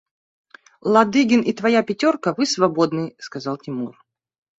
–Ладыгин 0.93 1.41
и 1.43 1.53
твоя 1.59 1.81
пятерка, 1.89 2.33
вы 2.39 2.47
свободны,– 2.47 3.13
сказал 3.19 3.57
Тимур. 3.59 3.95